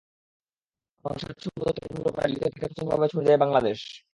বরং 1.05 1.17
সাত 1.21 1.37
সমুদ্র 1.43 1.67
তেরো 1.75 1.87
নদীর 1.87 2.09
ওপারের 2.09 2.31
বিলেতেও 2.31 2.51
তাঁকে 2.53 2.59
প্রচণ্ডভাবে 2.61 3.07
ছুঁয়ে 3.11 3.27
দেয় 3.27 3.41
বাংলাদেশ। 3.43 3.79